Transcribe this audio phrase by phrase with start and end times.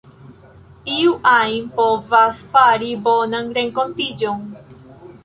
[0.93, 4.43] Iu ajn povas fari bonan renkontiĝon.